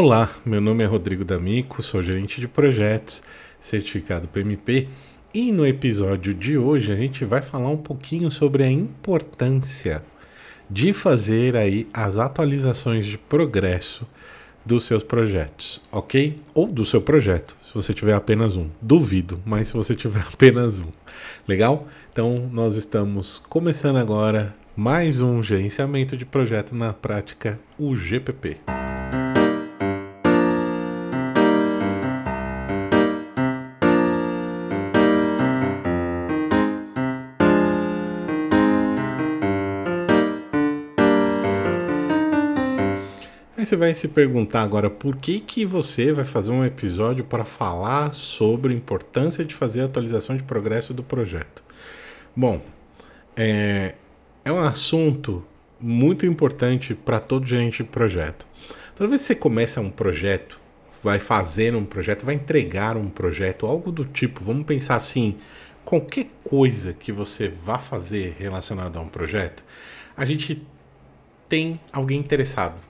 Olá, 0.00 0.30
meu 0.46 0.60
nome 0.60 0.84
é 0.84 0.86
Rodrigo 0.86 1.24
D'Amico, 1.24 1.82
sou 1.82 2.00
gerente 2.00 2.40
de 2.40 2.46
projetos, 2.46 3.20
certificado 3.58 4.28
PMP, 4.28 4.86
e 5.34 5.50
no 5.50 5.66
episódio 5.66 6.32
de 6.32 6.56
hoje 6.56 6.92
a 6.92 6.94
gente 6.94 7.24
vai 7.24 7.42
falar 7.42 7.68
um 7.68 7.76
pouquinho 7.76 8.30
sobre 8.30 8.62
a 8.62 8.70
importância 8.70 10.00
de 10.70 10.92
fazer 10.92 11.56
aí 11.56 11.88
as 11.92 12.16
atualizações 12.16 13.06
de 13.06 13.18
progresso 13.18 14.06
dos 14.64 14.84
seus 14.84 15.02
projetos, 15.02 15.82
ok? 15.90 16.40
Ou 16.54 16.68
do 16.68 16.86
seu 16.86 17.02
projeto, 17.02 17.56
se 17.60 17.74
você 17.74 17.92
tiver 17.92 18.14
apenas 18.14 18.54
um. 18.54 18.68
Duvido, 18.80 19.42
mas 19.44 19.66
se 19.66 19.74
você 19.74 19.96
tiver 19.96 20.22
apenas 20.32 20.78
um. 20.78 20.92
Legal? 21.48 21.88
Então 22.12 22.48
nós 22.52 22.76
estamos 22.76 23.42
começando 23.48 23.96
agora 23.96 24.54
mais 24.76 25.20
um 25.20 25.42
gerenciamento 25.42 26.16
de 26.16 26.24
projeto 26.24 26.72
na 26.72 26.92
prática, 26.92 27.58
o 27.76 27.96
GPP. 27.96 28.77
Você 43.68 43.76
vai 43.76 43.94
se 43.94 44.08
perguntar 44.08 44.62
agora 44.62 44.88
por 44.88 45.16
que, 45.16 45.40
que 45.40 45.66
você 45.66 46.10
vai 46.10 46.24
fazer 46.24 46.50
um 46.50 46.64
episódio 46.64 47.22
para 47.22 47.44
falar 47.44 48.14
sobre 48.14 48.72
a 48.72 48.76
importância 48.76 49.44
de 49.44 49.54
fazer 49.54 49.82
a 49.82 49.84
atualização 49.84 50.34
de 50.34 50.42
progresso 50.42 50.94
do 50.94 51.02
projeto. 51.02 51.62
Bom, 52.34 52.62
é, 53.36 53.94
é 54.42 54.50
um 54.50 54.60
assunto 54.60 55.44
muito 55.78 56.24
importante 56.24 56.94
para 56.94 57.20
todo 57.20 57.46
gerente 57.46 57.82
de 57.82 57.90
projeto. 57.90 58.46
Toda 58.96 59.10
vez 59.10 59.20
que 59.20 59.26
você 59.26 59.34
começa 59.34 59.82
um 59.82 59.90
projeto, 59.90 60.58
vai 61.04 61.18
fazer 61.18 61.76
um 61.76 61.84
projeto, 61.84 62.24
vai 62.24 62.36
entregar 62.36 62.96
um 62.96 63.10
projeto, 63.10 63.66
algo 63.66 63.92
do 63.92 64.06
tipo, 64.06 64.42
vamos 64.42 64.64
pensar 64.64 64.96
assim, 64.96 65.36
qualquer 65.84 66.28
coisa 66.42 66.94
que 66.94 67.12
você 67.12 67.48
vá 67.48 67.78
fazer 67.78 68.34
relacionada 68.38 68.98
a 68.98 69.02
um 69.02 69.08
projeto, 69.08 69.62
a 70.16 70.24
gente 70.24 70.66
tem 71.46 71.78
alguém 71.92 72.18
interessado 72.18 72.87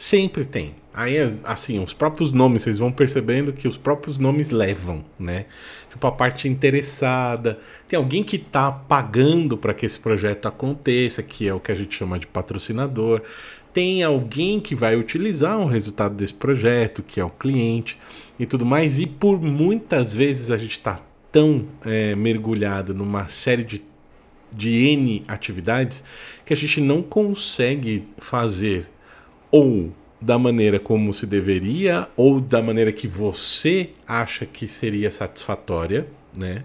Sempre 0.00 0.46
tem. 0.46 0.76
Aí, 0.94 1.18
assim, 1.44 1.78
os 1.78 1.92
próprios 1.92 2.32
nomes, 2.32 2.62
vocês 2.62 2.78
vão 2.78 2.90
percebendo 2.90 3.52
que 3.52 3.68
os 3.68 3.76
próprios 3.76 4.16
nomes 4.16 4.48
levam, 4.48 5.04
né? 5.18 5.44
Tipo, 5.90 6.06
a 6.06 6.10
parte 6.10 6.48
interessada. 6.48 7.60
Tem 7.86 7.98
alguém 7.98 8.24
que 8.24 8.36
está 8.36 8.72
pagando 8.72 9.58
para 9.58 9.74
que 9.74 9.84
esse 9.84 10.00
projeto 10.00 10.48
aconteça, 10.48 11.22
que 11.22 11.46
é 11.46 11.52
o 11.52 11.60
que 11.60 11.70
a 11.70 11.74
gente 11.74 11.94
chama 11.94 12.18
de 12.18 12.26
patrocinador. 12.26 13.20
Tem 13.74 14.02
alguém 14.02 14.58
que 14.58 14.74
vai 14.74 14.96
utilizar 14.96 15.60
o 15.60 15.66
resultado 15.66 16.14
desse 16.14 16.32
projeto, 16.32 17.02
que 17.02 17.20
é 17.20 17.24
o 17.24 17.28
cliente 17.28 17.98
e 18.38 18.46
tudo 18.46 18.64
mais. 18.64 18.98
E 18.98 19.06
por 19.06 19.38
muitas 19.38 20.14
vezes 20.14 20.50
a 20.50 20.56
gente 20.56 20.78
está 20.78 21.02
tão 21.30 21.66
é, 21.84 22.16
mergulhado 22.16 22.94
numa 22.94 23.28
série 23.28 23.64
de, 23.64 23.82
de 24.50 24.86
N 24.94 25.22
atividades 25.28 26.02
que 26.42 26.54
a 26.54 26.56
gente 26.56 26.80
não 26.80 27.02
consegue 27.02 28.08
fazer 28.16 28.88
ou 29.50 29.92
da 30.20 30.38
maneira 30.38 30.78
como 30.78 31.14
se 31.14 31.26
deveria 31.26 32.08
ou 32.16 32.40
da 32.40 32.62
maneira 32.62 32.92
que 32.92 33.08
você 33.08 33.90
acha 34.06 34.44
que 34.44 34.68
seria 34.68 35.10
satisfatória, 35.10 36.06
né? 36.36 36.62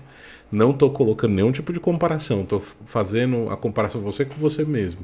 Não 0.52 0.72
estou 0.72 0.92
colocando 0.92 1.34
nenhum 1.34 1.52
tipo 1.52 1.74
de 1.74 1.80
comparação, 1.80 2.42
estou 2.42 2.62
fazendo 2.86 3.50
a 3.50 3.58
comparação 3.58 4.02
você 4.02 4.24
com 4.24 4.36
você 4.36 4.64
mesmo. 4.64 5.04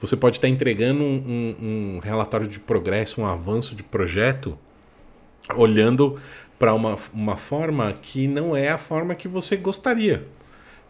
Você 0.00 0.16
pode 0.16 0.38
estar 0.38 0.48
entregando 0.48 1.02
um, 1.02 1.54
um, 1.60 1.66
um 1.96 1.98
relatório 2.00 2.46
de 2.46 2.58
progresso, 2.58 3.20
um 3.20 3.26
avanço 3.26 3.74
de 3.74 3.82
projeto, 3.82 4.58
olhando 5.54 6.18
para 6.58 6.74
uma, 6.74 6.96
uma 7.14 7.36
forma 7.36 7.92
que 7.92 8.26
não 8.26 8.56
é 8.56 8.68
a 8.68 8.78
forma 8.78 9.14
que 9.14 9.28
você 9.28 9.56
gostaria, 9.56 10.26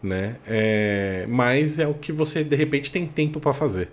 né? 0.01 0.37
É, 0.45 1.25
mas 1.29 1.79
é 1.79 1.87
o 1.87 1.93
que 1.93 2.11
você 2.11 2.43
de 2.43 2.55
repente 2.55 2.91
tem 2.91 3.05
tempo 3.05 3.39
para 3.39 3.53
fazer. 3.53 3.91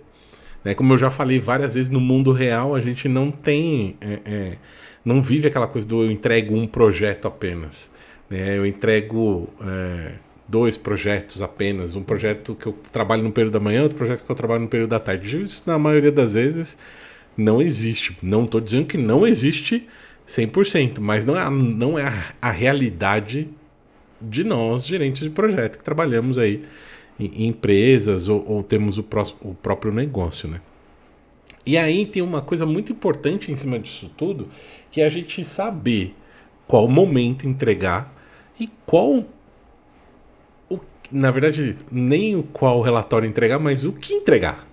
Né? 0.63 0.73
Como 0.73 0.93
eu 0.93 0.97
já 0.97 1.09
falei 1.09 1.39
várias 1.39 1.75
vezes, 1.75 1.89
no 1.89 1.99
mundo 1.99 2.31
real 2.31 2.75
a 2.75 2.81
gente 2.81 3.07
não 3.07 3.31
tem. 3.31 3.95
É, 4.01 4.19
é, 4.25 4.53
não 5.03 5.21
vive 5.21 5.47
aquela 5.47 5.67
coisa 5.67 5.87
do 5.87 6.03
eu 6.03 6.11
entrego 6.11 6.55
um 6.55 6.67
projeto 6.67 7.27
apenas. 7.27 7.91
Né? 8.29 8.57
Eu 8.57 8.65
entrego 8.65 9.49
é, 9.61 10.13
dois 10.47 10.77
projetos 10.77 11.41
apenas. 11.41 11.95
Um 11.95 12.03
projeto 12.03 12.55
que 12.55 12.67
eu 12.67 12.77
trabalho 12.91 13.23
no 13.23 13.31
período 13.31 13.53
da 13.53 13.59
manhã, 13.59 13.83
outro 13.83 13.97
projeto 13.97 14.23
que 14.23 14.31
eu 14.31 14.35
trabalho 14.35 14.61
no 14.61 14.67
período 14.67 14.89
da 14.89 14.99
tarde. 14.99 15.41
Isso, 15.41 15.63
na 15.65 15.79
maioria 15.79 16.11
das 16.11 16.33
vezes, 16.33 16.77
não 17.37 17.61
existe. 17.61 18.17
Não 18.21 18.43
estou 18.43 18.59
dizendo 18.59 18.85
que 18.85 18.97
não 18.97 19.25
existe 19.25 19.87
100%, 20.27 20.99
mas 20.99 21.25
não 21.25 21.39
é, 21.39 21.49
não 21.49 21.97
é 21.97 22.03
a, 22.03 22.33
a 22.41 22.51
realidade 22.51 23.49
de 24.21 24.43
nós, 24.43 24.85
gerentes 24.85 25.23
de 25.23 25.29
projeto, 25.29 25.77
que 25.77 25.83
trabalhamos 25.83 26.37
aí 26.37 26.63
em 27.19 27.47
empresas 27.47 28.27
ou, 28.27 28.43
ou 28.47 28.63
temos 28.63 28.97
o, 28.97 29.05
o 29.41 29.53
próprio 29.53 29.91
negócio, 29.91 30.47
né? 30.47 30.61
E 31.65 31.77
aí 31.77 32.05
tem 32.05 32.23
uma 32.23 32.41
coisa 32.41 32.65
muito 32.65 32.91
importante 32.91 33.51
em 33.51 33.57
cima 33.57 33.77
disso 33.77 34.09
tudo, 34.17 34.47
que 34.89 35.01
é 35.01 35.05
a 35.05 35.09
gente 35.09 35.43
saber 35.43 36.15
qual 36.65 36.87
momento 36.87 37.47
entregar 37.47 38.13
e 38.59 38.69
qual 38.85 39.25
o, 40.69 40.79
na 41.11 41.29
verdade, 41.31 41.75
nem 41.91 42.35
o 42.35 42.43
qual 42.43 42.81
relatório 42.81 43.27
entregar, 43.27 43.59
mas 43.59 43.85
o 43.85 43.91
que 43.91 44.13
entregar. 44.13 44.67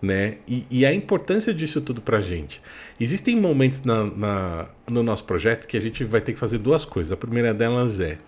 Né? 0.00 0.36
E, 0.46 0.64
e 0.70 0.86
a 0.86 0.94
importância 0.94 1.52
disso 1.52 1.80
tudo 1.80 2.00
pra 2.00 2.20
gente. 2.20 2.62
Existem 3.00 3.34
momentos 3.34 3.82
na, 3.82 4.04
na, 4.04 4.68
no 4.88 5.02
nosso 5.02 5.24
projeto 5.24 5.66
que 5.66 5.76
a 5.76 5.80
gente 5.80 6.04
vai 6.04 6.20
ter 6.20 6.34
que 6.34 6.38
fazer 6.38 6.58
duas 6.58 6.84
coisas. 6.84 7.10
A 7.10 7.16
primeira 7.16 7.52
delas 7.52 7.98
é 7.98 8.18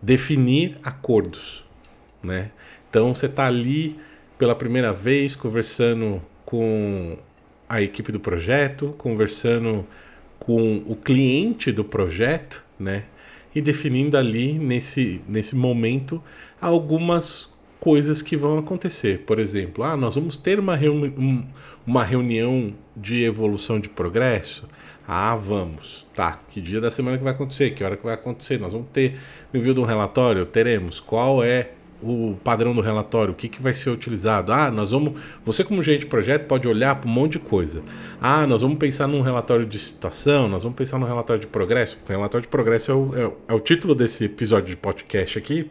definir 0.00 0.76
acordos. 0.82 1.62
Né? 2.22 2.50
Então 2.94 3.12
você 3.12 3.26
está 3.26 3.48
ali 3.48 3.96
pela 4.38 4.54
primeira 4.54 4.92
vez 4.92 5.34
conversando 5.34 6.22
com 6.44 7.18
a 7.68 7.82
equipe 7.82 8.12
do 8.12 8.20
projeto, 8.20 8.94
conversando 8.96 9.84
com 10.38 10.76
o 10.86 10.94
cliente 10.94 11.72
do 11.72 11.82
projeto, 11.82 12.64
né? 12.78 13.06
E 13.52 13.60
definindo 13.60 14.16
ali 14.16 14.52
nesse, 14.52 15.20
nesse 15.28 15.56
momento 15.56 16.22
algumas 16.60 17.52
coisas 17.80 18.22
que 18.22 18.36
vão 18.36 18.58
acontecer. 18.58 19.24
Por 19.26 19.40
exemplo, 19.40 19.82
ah, 19.82 19.96
nós 19.96 20.14
vamos 20.14 20.36
ter 20.36 20.60
uma, 20.60 20.76
reuni 20.76 21.12
um, 21.18 21.44
uma 21.84 22.04
reunião 22.04 22.72
de 22.96 23.24
evolução 23.24 23.80
de 23.80 23.88
progresso. 23.88 24.68
Ah, 25.04 25.34
vamos. 25.34 26.06
Tá. 26.14 26.40
Que 26.48 26.60
dia 26.60 26.80
da 26.80 26.92
semana 26.92 27.18
que 27.18 27.24
vai 27.24 27.32
acontecer? 27.32 27.70
Que 27.70 27.82
hora 27.82 27.96
que 27.96 28.04
vai 28.04 28.14
acontecer? 28.14 28.60
Nós 28.60 28.72
vamos 28.72 28.86
ter 28.92 29.18
envio 29.52 29.74
de 29.74 29.80
um 29.80 29.84
relatório? 29.84 30.46
Teremos. 30.46 31.00
Qual 31.00 31.42
é 31.42 31.72
o 32.12 32.36
padrão 32.42 32.74
do 32.74 32.80
relatório, 32.80 33.32
o 33.32 33.34
que, 33.34 33.48
que 33.48 33.62
vai 33.62 33.74
ser 33.74 33.90
utilizado. 33.90 34.52
Ah, 34.52 34.70
nós 34.70 34.90
vamos. 34.90 35.20
Você, 35.44 35.64
como 35.64 35.82
gerente 35.82 36.00
de 36.00 36.06
projeto, 36.06 36.46
pode 36.46 36.68
olhar 36.68 36.94
para 36.96 37.08
um 37.08 37.12
monte 37.12 37.32
de 37.32 37.38
coisa. 37.40 37.82
Ah, 38.20 38.46
nós 38.46 38.62
vamos 38.62 38.78
pensar 38.78 39.06
num 39.06 39.20
relatório 39.20 39.66
de 39.66 39.78
situação, 39.78 40.48
nós 40.48 40.62
vamos 40.62 40.76
pensar 40.76 40.98
num 40.98 41.06
relatório 41.06 41.40
de 41.40 41.46
progresso. 41.46 41.98
O 42.06 42.12
relatório 42.12 42.42
de 42.42 42.48
progresso 42.48 42.90
é 42.90 42.94
o, 42.94 43.10
é, 43.16 43.32
é 43.48 43.54
o 43.54 43.60
título 43.60 43.94
desse 43.94 44.24
episódio 44.24 44.68
de 44.68 44.76
podcast 44.76 45.38
aqui, 45.38 45.70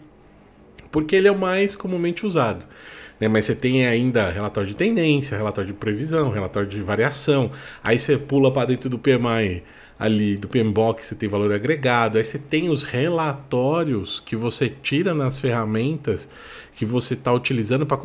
porque 0.92 1.16
ele 1.16 1.28
é 1.28 1.32
o 1.32 1.38
mais 1.38 1.76
comumente 1.76 2.26
usado. 2.26 2.66
Né? 3.24 3.30
Mas 3.30 3.46
você 3.46 3.56
tem 3.56 3.88
ainda 3.88 4.30
relatório 4.30 4.70
de 4.70 4.76
tendência, 4.76 5.38
relatório 5.38 5.68
de 5.68 5.74
previsão, 5.74 6.30
relatório 6.30 6.68
de 6.68 6.82
variação. 6.82 7.52
Aí 7.82 7.98
você 7.98 8.18
pula 8.18 8.52
para 8.52 8.68
dentro 8.68 8.90
do 8.90 9.00
PMI 9.00 9.64
ali 9.98 10.36
do 10.36 10.50
PMBOK 10.50 11.06
você 11.06 11.16
tem 11.16 11.30
valor 11.30 11.54
agregado, 11.54 12.18
aí 12.18 12.26
você 12.26 12.40
tem 12.40 12.68
os 12.68 12.84
relatórios 12.84 14.20
que 14.20 14.36
você 14.36 14.68
tira 14.68 15.14
nas 15.14 15.40
ferramentas 15.40 16.30
que 16.76 16.84
você 16.84 17.14
está 17.14 17.32
utilizando 17.32 17.86
para 17.86 17.98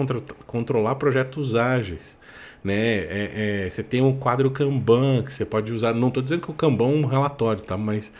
controlar 0.46 0.94
projetos 0.96 1.56
ágeis. 1.56 2.16
Né? 2.62 2.74
É, 2.74 3.64
é, 3.64 3.70
você 3.70 3.82
tem 3.82 4.00
um 4.02 4.16
quadro 4.16 4.50
Kanban 4.50 5.22
que 5.24 5.32
você 5.32 5.44
pode 5.44 5.72
usar. 5.72 5.94
Não 5.94 6.08
estou 6.08 6.22
dizendo 6.22 6.42
que 6.42 6.50
o 6.50 6.54
Kanban 6.54 6.84
é 6.84 6.96
um 6.98 7.06
relatório, 7.06 7.62
tá? 7.62 7.76
mas 7.76 8.12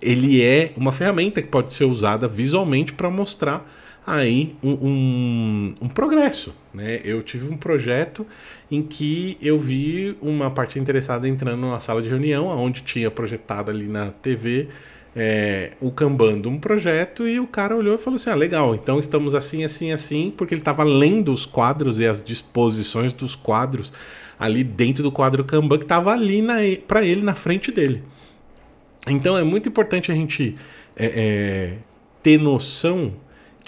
ele 0.00 0.40
é 0.40 0.72
uma 0.76 0.92
ferramenta 0.92 1.42
que 1.42 1.48
pode 1.48 1.72
ser 1.74 1.84
usada 1.84 2.28
visualmente 2.28 2.94
para 2.94 3.10
mostrar 3.10 3.68
aí 4.06 4.56
um, 4.62 4.70
um, 4.70 5.74
um, 5.82 5.88
progresso. 5.88 6.54
Né? 6.72 7.00
Eu 7.04 7.22
tive 7.22 7.52
um 7.52 7.56
projeto 7.56 8.26
em 8.70 8.82
que 8.82 9.36
eu 9.40 9.58
vi 9.58 10.16
uma 10.20 10.50
parte 10.50 10.78
interessada 10.78 11.28
entrando 11.28 11.66
na 11.66 11.80
sala 11.80 12.02
de 12.02 12.08
reunião, 12.08 12.46
onde 12.46 12.82
tinha 12.82 13.10
projetado 13.10 13.70
ali 13.70 13.86
na 13.86 14.10
TV 14.10 14.68
é, 15.16 15.72
o 15.80 15.90
Kanban 15.90 16.40
de 16.40 16.48
um 16.48 16.58
projeto, 16.58 17.26
e 17.26 17.40
o 17.40 17.46
cara 17.46 17.74
olhou 17.76 17.96
e 17.96 17.98
falou 17.98 18.16
assim: 18.16 18.30
Ah, 18.30 18.34
legal, 18.34 18.74
então 18.74 18.98
estamos 18.98 19.34
assim, 19.34 19.64
assim, 19.64 19.90
assim, 19.90 20.32
porque 20.36 20.54
ele 20.54 20.60
estava 20.60 20.84
lendo 20.84 21.32
os 21.32 21.44
quadros 21.44 21.98
e 21.98 22.06
as 22.06 22.22
disposições 22.22 23.12
dos 23.12 23.34
quadros 23.34 23.92
ali 24.38 24.62
dentro 24.62 25.02
do 25.02 25.10
quadro 25.10 25.44
Kanban 25.44 25.78
que 25.78 25.84
estava 25.84 26.12
ali 26.12 26.42
para 26.86 27.04
ele 27.04 27.22
na 27.22 27.34
frente 27.34 27.72
dele. 27.72 28.02
Então 29.08 29.36
é 29.36 29.42
muito 29.42 29.68
importante 29.68 30.12
a 30.12 30.14
gente 30.14 30.56
é, 30.96 31.06
é, 31.06 31.78
ter 32.22 32.38
noção 32.38 33.10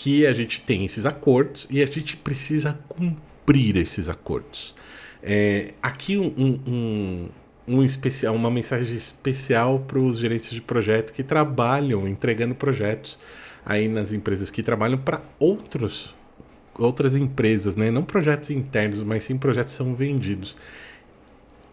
que 0.00 0.26
a 0.26 0.32
gente 0.32 0.62
tem 0.62 0.86
esses 0.86 1.04
acordos 1.04 1.66
e 1.68 1.82
a 1.82 1.84
gente 1.84 2.16
precisa 2.16 2.80
cumprir 2.88 3.76
esses 3.76 4.08
acordos. 4.08 4.74
É, 5.22 5.74
aqui 5.82 6.16
um, 6.16 6.58
um, 6.66 7.28
um 7.68 7.84
especial, 7.84 8.34
uma 8.34 8.50
mensagem 8.50 8.96
especial 8.96 9.80
para 9.80 9.98
os 9.98 10.16
gerentes 10.16 10.52
de 10.52 10.62
projeto 10.62 11.12
que 11.12 11.22
trabalham 11.22 12.08
entregando 12.08 12.54
projetos 12.54 13.18
aí 13.62 13.88
nas 13.88 14.14
empresas 14.14 14.50
que 14.50 14.62
trabalham 14.62 14.96
para 14.96 15.20
outros 15.38 16.14
outras 16.78 17.14
empresas, 17.14 17.76
né? 17.76 17.90
Não 17.90 18.02
projetos 18.02 18.48
internos, 18.48 19.02
mas 19.02 19.24
sim 19.24 19.36
projetos 19.36 19.74
que 19.74 19.76
são 19.76 19.94
vendidos. 19.94 20.56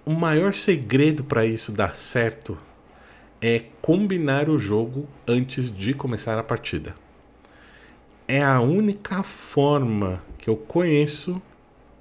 O 0.03 0.12
maior 0.12 0.53
segredo 0.53 1.23
para 1.23 1.45
isso 1.45 1.71
dar 1.71 1.95
certo 1.95 2.57
é 3.41 3.63
combinar 3.81 4.50
o 4.50 4.59
jogo 4.59 5.07
antes 5.25 5.71
de 5.71 5.94
começar 5.94 6.38
a 6.38 6.44
partida. 6.44 7.06
É 8.27 8.44
a 8.44 8.59
única 8.59 9.24
forma 9.24 10.21
que 10.38 10.50
eu 10.50 10.57
conheço 10.57 11.41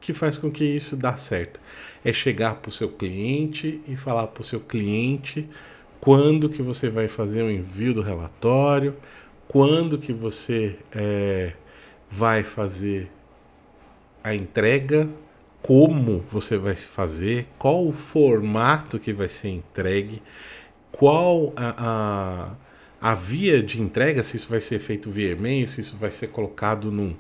que 0.01 0.13
faz 0.13 0.37
com 0.37 0.51
que 0.51 0.65
isso 0.65 0.97
dá 0.97 1.17
certo. 1.17 1.61
É 2.05 2.13
chegar 2.13 2.57
para 2.57 2.69
o 2.69 2.73
seu 2.73 2.89
cliente 2.89 3.81
e 3.87 3.97
falar 3.97 4.29
para 4.29 4.41
o 4.41 4.45
seu 4.45 4.61
cliente 4.61 5.49
quando 6.01 6.49
que 6.49 6.63
você 6.63 6.89
vai 6.89 7.09
fazer 7.09 7.43
o 7.43 7.51
envio 7.51 7.95
do 7.95 8.03
relatório, 8.03 8.95
quando 9.49 9.99
que 9.99 10.13
você 10.13 10.79
é, 10.93 11.53
vai 12.11 12.43
fazer 12.45 13.11
a 14.23 14.35
entrega, 14.35 15.09
como 15.63 16.25
você 16.29 16.57
vai 16.57 16.77
fazer, 16.77 17.49
qual 17.59 17.87
o 17.87 17.93
formato 17.93 18.99
que 18.99 19.13
vai 19.13 19.29
ser 19.29 19.49
entregue, 19.49 20.23
qual 20.93 21.53
a, 21.57 21.75
a, 21.77 22.51
a 23.01 23.15
via 23.15 23.63
de 23.63 23.81
entrega, 23.81 24.23
se 24.23 24.37
isso 24.37 24.49
vai 24.49 24.61
ser 24.61 24.79
feito 24.79 25.11
via 25.11 25.33
e-mail, 25.33 25.69
se 25.69 25.81
isso 25.81 25.97
vai 25.97 26.11
ser 26.11 26.29
colocado 26.29 26.91
num, 26.91 27.15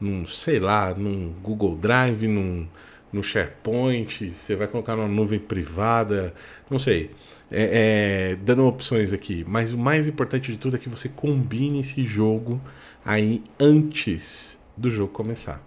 num 0.00 0.26
sei 0.26 0.58
lá, 0.58 0.94
num 0.94 1.32
Google 1.42 1.76
Drive, 1.76 2.26
num, 2.26 2.66
no 3.12 3.22
SharePoint, 3.22 4.30
você 4.32 4.56
vai 4.56 4.66
colocar 4.66 4.96
numa 4.96 5.08
nuvem 5.08 5.38
privada, 5.38 6.34
não 6.68 6.78
sei. 6.78 7.10
É, 7.52 8.32
é, 8.32 8.36
dando 8.36 8.64
opções 8.64 9.12
aqui. 9.12 9.44
Mas 9.46 9.72
o 9.72 9.78
mais 9.78 10.06
importante 10.06 10.52
de 10.52 10.58
tudo 10.58 10.76
é 10.76 10.78
que 10.78 10.88
você 10.88 11.08
combine 11.08 11.80
esse 11.80 12.04
jogo 12.04 12.60
aí 13.04 13.42
antes 13.58 14.58
do 14.76 14.90
jogo 14.90 15.12
começar. 15.12 15.60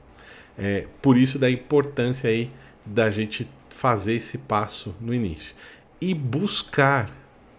É, 0.57 0.87
por 1.01 1.17
isso 1.17 1.37
da 1.37 1.49
importância 1.49 2.29
aí 2.29 2.49
da 2.85 3.11
gente 3.11 3.49
fazer 3.69 4.13
esse 4.13 4.37
passo 4.37 4.95
no 5.01 5.13
início 5.13 5.55
e 5.99 6.13
buscar 6.13 7.09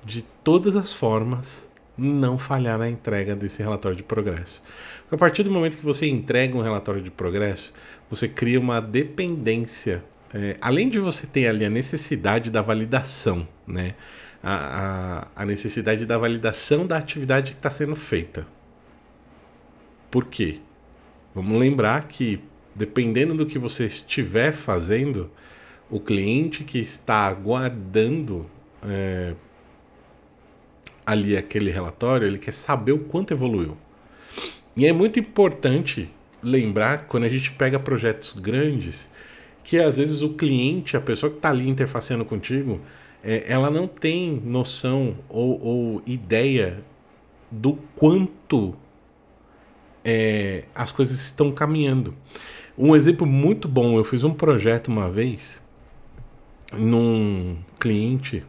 de 0.04 0.22
todas 0.42 0.76
as 0.76 0.92
formas 0.92 1.68
não 1.96 2.38
falhar 2.38 2.78
na 2.78 2.88
entrega 2.88 3.36
desse 3.36 3.62
relatório 3.62 3.96
de 3.96 4.02
progresso. 4.02 4.62
A 5.10 5.16
partir 5.16 5.42
do 5.42 5.50
momento 5.50 5.76
que 5.76 5.84
você 5.84 6.08
entrega 6.08 6.56
um 6.56 6.62
relatório 6.62 7.00
de 7.00 7.10
progresso, 7.10 7.72
você 8.10 8.28
cria 8.28 8.58
uma 8.58 8.80
dependência. 8.80 10.04
É, 10.32 10.56
além 10.60 10.88
de 10.88 10.98
você 10.98 11.26
ter 11.26 11.46
ali 11.46 11.64
a 11.64 11.70
necessidade 11.70 12.50
da 12.50 12.60
validação, 12.60 13.46
né? 13.66 13.94
a, 14.44 15.26
a, 15.36 15.42
a 15.42 15.46
necessidade 15.46 16.04
da 16.04 16.18
validação 16.18 16.86
da 16.86 16.98
atividade 16.98 17.52
que 17.52 17.58
está 17.58 17.70
sendo 17.70 17.96
feita. 17.96 18.46
Por 20.10 20.26
quê? 20.26 20.58
Vamos 21.34 21.58
lembrar 21.58 22.06
que, 22.06 22.40
dependendo 22.74 23.34
do 23.34 23.46
que 23.46 23.58
você 23.58 23.86
estiver 23.86 24.52
fazendo, 24.52 25.30
o 25.90 25.98
cliente 25.98 26.62
que 26.62 26.78
está 26.78 27.26
aguardando 27.26 28.46
é, 28.82 29.34
ali 31.06 31.36
aquele 31.36 31.70
relatório, 31.70 32.26
ele 32.26 32.38
quer 32.38 32.52
saber 32.52 32.92
o 32.92 32.98
quanto 32.98 33.32
evoluiu. 33.32 33.76
E 34.76 34.86
é 34.86 34.92
muito 34.92 35.20
importante 35.20 36.10
lembrar, 36.42 37.06
quando 37.06 37.24
a 37.24 37.28
gente 37.28 37.52
pega 37.52 37.78
projetos 37.78 38.32
grandes, 38.32 39.08
que 39.62 39.80
às 39.80 39.96
vezes 39.96 40.20
o 40.20 40.30
cliente, 40.30 40.96
a 40.96 41.00
pessoa 41.00 41.30
que 41.30 41.38
está 41.38 41.50
ali 41.50 41.68
interfaceando 41.68 42.24
contigo, 42.24 42.80
é, 43.22 43.44
ela 43.46 43.70
não 43.70 43.86
tem 43.86 44.42
noção 44.44 45.16
ou, 45.28 45.60
ou 45.64 46.02
ideia 46.06 46.82
do 47.50 47.78
quanto 47.94 48.74
é, 50.04 50.64
as 50.74 50.92
coisas 50.92 51.20
estão 51.20 51.50
caminhando. 51.50 52.14
Um 52.76 52.94
exemplo 52.94 53.26
muito 53.26 53.66
bom, 53.66 53.96
eu 53.96 54.04
fiz 54.04 54.24
um 54.24 54.34
projeto 54.34 54.88
uma 54.88 55.08
vez 55.10 55.62
num 56.76 57.56
cliente 57.78 58.44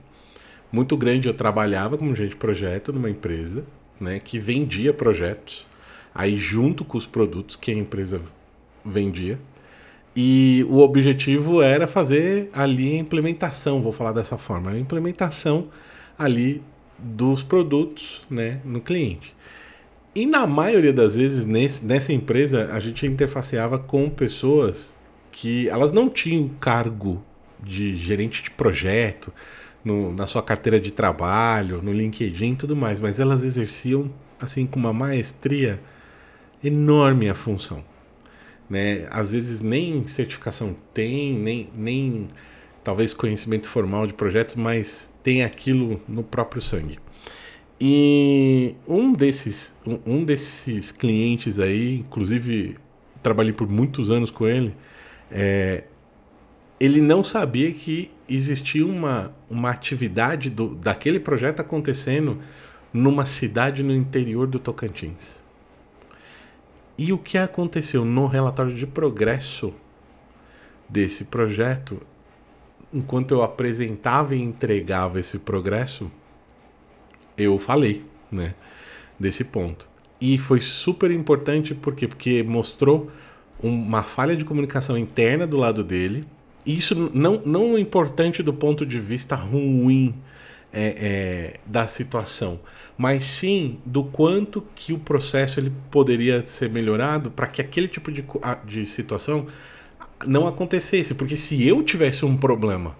muito 0.71 0.95
grande. 0.97 1.27
Eu 1.27 1.33
trabalhava 1.33 1.97
como 1.97 2.15
gerente 2.15 2.31
de 2.31 2.37
projeto 2.37 2.91
numa 2.91 3.09
empresa 3.09 3.65
né, 3.99 4.19
que 4.19 4.39
vendia 4.39 4.93
projetos, 4.93 5.65
aí 6.13 6.37
junto 6.37 6.83
com 6.83 6.97
os 6.97 7.05
produtos 7.05 7.55
que 7.55 7.71
a 7.71 7.75
empresa 7.75 8.21
vendia. 8.83 9.39
E 10.15 10.65
o 10.69 10.79
objetivo 10.79 11.61
era 11.61 11.87
fazer 11.87 12.49
ali 12.53 12.95
a 12.95 12.99
implementação, 12.99 13.81
vou 13.81 13.91
falar 13.91 14.13
dessa 14.13 14.37
forma, 14.37 14.71
a 14.71 14.79
implementação 14.79 15.67
ali 16.17 16.63
dos 16.97 17.43
produtos 17.43 18.21
né, 18.29 18.61
no 18.63 18.79
cliente. 18.79 19.35
E 20.13 20.25
na 20.25 20.47
maioria 20.47 20.93
das 20.93 21.17
vezes 21.17 21.43
nesse, 21.43 21.85
nessa 21.85 22.13
empresa 22.13 22.69
a 22.71 22.79
gente 22.79 23.05
interfaceava 23.05 23.77
com 23.77 24.09
pessoas 24.09 24.95
que 25.29 25.67
elas 25.67 25.91
não 25.91 26.07
tinham 26.07 26.47
cargo 26.47 27.21
de 27.61 27.97
gerente 27.97 28.41
de 28.41 28.51
projeto 28.51 29.33
no, 29.85 30.11
na 30.11 30.25
sua 30.25 30.41
carteira 30.41 30.79
de 30.79 30.91
trabalho, 30.91 31.79
no 31.81 31.93
LinkedIn 31.93 32.53
e 32.53 32.55
tudo 32.55 32.75
mais, 32.75 32.99
mas 32.99 33.19
elas 33.19 33.43
exerciam 33.43 34.11
assim 34.41 34.65
com 34.65 34.79
uma 34.79 34.91
maestria 34.91 35.79
enorme 36.63 37.29
a 37.29 37.35
função. 37.35 37.83
Né? 38.67 39.07
Às 39.11 39.31
vezes 39.31 39.61
nem 39.61 40.07
certificação 40.07 40.75
tem, 40.91 41.33
nem, 41.37 41.69
nem 41.75 42.29
talvez 42.83 43.13
conhecimento 43.13 43.69
formal 43.69 44.07
de 44.07 44.13
projetos, 44.13 44.55
mas 44.55 45.11
tem 45.21 45.43
aquilo 45.43 46.01
no 46.07 46.23
próprio 46.23 46.61
sangue. 46.61 46.97
E 47.79 48.75
um 48.87 49.13
desses, 49.13 49.75
um, 49.85 49.99
um 50.05 50.23
desses 50.23 50.91
clientes 50.91 51.59
aí, 51.59 51.99
inclusive 51.99 52.77
trabalhei 53.21 53.53
por 53.53 53.69
muitos 53.69 54.09
anos 54.09 54.31
com 54.31 54.47
ele, 54.47 54.75
é, 55.31 55.83
ele 56.79 57.01
não 57.01 57.23
sabia 57.23 57.71
que 57.71 58.11
existia 58.27 58.85
uma, 58.85 59.33
uma 59.49 59.69
atividade 59.69 60.49
do, 60.49 60.75
daquele 60.75 61.19
projeto 61.19 61.59
acontecendo 61.59 62.39
numa 62.91 63.25
cidade 63.25 63.83
no 63.83 63.93
interior 63.93 64.47
do 64.47 64.59
Tocantins. 64.59 65.43
E 66.97 67.11
o 67.11 67.17
que 67.17 67.37
aconteceu 67.37 68.05
no 68.05 68.25
relatório 68.25 68.73
de 68.73 68.87
progresso 68.87 69.73
desse 70.87 71.25
projeto, 71.25 72.01
enquanto 72.93 73.33
eu 73.33 73.41
apresentava 73.41 74.35
e 74.35 74.41
entregava 74.41 75.19
esse 75.19 75.39
progresso, 75.39 76.09
eu 77.37 77.59
falei, 77.59 78.05
né, 78.31 78.55
desse 79.19 79.43
ponto. 79.43 79.89
E 80.21 80.37
foi 80.37 80.61
super 80.61 81.11
importante 81.11 81.75
porque 81.75 82.07
porque 82.07 82.41
mostrou 82.43 83.11
uma 83.61 84.03
falha 84.03 84.35
de 84.35 84.45
comunicação 84.45 84.97
interna 84.97 85.45
do 85.45 85.57
lado 85.57 85.83
dele. 85.83 86.25
Isso 86.65 87.11
não 87.13 87.41
não 87.45 87.77
é 87.77 87.79
importante 87.79 88.41
do 88.41 88.53
ponto 88.53 88.85
de 88.85 88.99
vista 88.99 89.35
ruim 89.35 90.15
é, 90.73 90.87
é, 90.97 91.59
da 91.65 91.87
situação, 91.87 92.59
mas 92.97 93.23
sim 93.23 93.79
do 93.85 94.03
quanto 94.03 94.61
que 94.75 94.91
o 94.91 94.99
processo 94.99 95.59
ele 95.59 95.71
poderia 95.89 96.45
ser 96.45 96.69
melhorado 96.69 97.31
para 97.31 97.47
que 97.47 97.61
aquele 97.61 97.87
tipo 97.87 98.11
de, 98.11 98.25
de 98.65 98.85
situação 98.85 99.47
não 100.25 100.47
acontecesse. 100.47 101.13
Porque 101.13 101.37
se 101.37 101.65
eu 101.65 101.81
tivesse 101.81 102.25
um 102.25 102.35
problema 102.35 102.95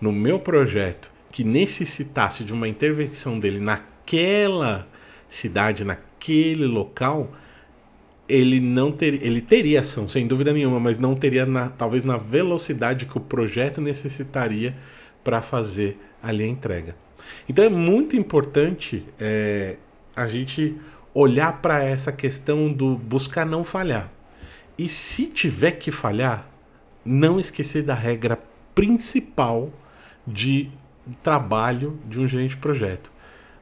no 0.00 0.12
meu 0.12 0.38
projeto 0.38 1.10
que 1.32 1.42
necessitasse 1.42 2.44
de 2.44 2.52
uma 2.52 2.68
intervenção 2.68 3.38
dele 3.38 3.58
naquela 3.58 4.86
cidade, 5.28 5.84
naquele 5.84 6.66
local, 6.66 7.32
ele 8.28 8.60
não 8.60 8.90
ter, 8.90 9.24
ele 9.24 9.40
teria 9.40 9.80
ação, 9.80 10.08
sem 10.08 10.26
dúvida 10.26 10.52
nenhuma, 10.52 10.80
mas 10.80 10.98
não 10.98 11.14
teria 11.14 11.44
na, 11.44 11.68
talvez 11.68 12.04
na 12.04 12.16
velocidade 12.16 13.06
que 13.06 13.18
o 13.18 13.20
projeto 13.20 13.80
necessitaria 13.80 14.74
para 15.22 15.42
fazer 15.42 15.98
ali 16.22 16.44
a 16.44 16.46
entrega. 16.46 16.96
Então 17.48 17.64
é 17.64 17.68
muito 17.68 18.16
importante 18.16 19.04
é, 19.20 19.76
a 20.14 20.26
gente 20.26 20.76
olhar 21.12 21.60
para 21.60 21.82
essa 21.82 22.10
questão 22.10 22.72
do 22.72 22.96
buscar 22.96 23.46
não 23.46 23.62
falhar. 23.62 24.10
E 24.76 24.88
se 24.88 25.26
tiver 25.26 25.72
que 25.72 25.92
falhar, 25.92 26.48
não 27.04 27.38
esquecer 27.38 27.82
da 27.82 27.94
regra 27.94 28.38
principal 28.74 29.70
de 30.26 30.70
trabalho 31.22 31.98
de 32.08 32.18
um 32.18 32.26
gerente 32.26 32.50
de 32.50 32.56
projeto. 32.56 33.12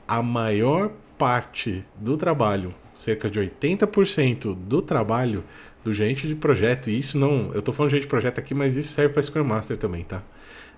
A 0.07 0.23
maior 0.23 0.93
parte 1.19 1.85
do 1.97 2.17
trabalho, 2.17 2.75
cerca 2.95 3.29
de 3.31 3.41
80% 3.41 4.55
do 4.55 4.83
trabalho 4.83 5.45
do 5.85 5.93
gerente 5.93 6.29
de 6.29 6.35
projeto, 6.35 6.91
e 6.91 6.99
isso 6.99 7.19
não, 7.19 7.51
eu 7.53 7.59
estou 7.59 7.75
falando 7.75 7.89
de 7.89 7.93
gerente 7.93 8.05
de 8.05 8.11
projeto 8.11 8.39
aqui, 8.39 8.55
mas 8.55 8.77
isso 8.77 8.93
serve 8.93 9.13
para 9.13 9.23
Scrum 9.23 9.45
Master 9.45 9.77
também, 9.77 10.05
tá? 10.05 10.23